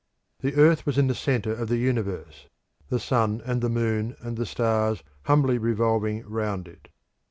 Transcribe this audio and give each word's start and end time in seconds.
The 0.39 0.55
earth 0.55 0.87
was 0.87 0.97
in 0.97 1.05
the 1.05 1.13
centre 1.13 1.53
of 1.53 1.67
the 1.69 1.77
universe; 1.77 2.47
the 2.89 2.99
sun 2.99 3.39
and 3.45 3.61
the 3.61 3.69
moon 3.69 4.15
and 4.19 4.35
the 4.35 4.47
stars 4.47 5.03
humbly 5.25 5.59
revolving 5.59 6.23
round 6.27 6.67
it. 6.67 6.87